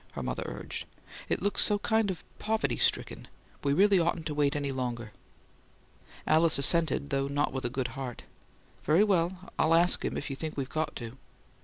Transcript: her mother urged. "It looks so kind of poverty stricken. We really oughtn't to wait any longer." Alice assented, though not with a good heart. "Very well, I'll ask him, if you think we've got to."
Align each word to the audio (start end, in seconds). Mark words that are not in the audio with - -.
her 0.13 0.23
mother 0.23 0.41
urged. 0.47 0.85
"It 1.29 1.43
looks 1.43 1.61
so 1.61 1.77
kind 1.77 2.09
of 2.09 2.23
poverty 2.39 2.77
stricken. 2.77 3.27
We 3.63 3.71
really 3.73 3.99
oughtn't 3.99 4.25
to 4.25 4.33
wait 4.33 4.55
any 4.55 4.71
longer." 4.71 5.11
Alice 6.25 6.57
assented, 6.57 7.11
though 7.11 7.27
not 7.27 7.53
with 7.53 7.65
a 7.65 7.69
good 7.69 7.89
heart. 7.89 8.23
"Very 8.83 9.03
well, 9.03 9.51
I'll 9.59 9.75
ask 9.75 10.03
him, 10.03 10.17
if 10.17 10.31
you 10.31 10.35
think 10.35 10.57
we've 10.57 10.67
got 10.69 10.95
to." 10.95 11.19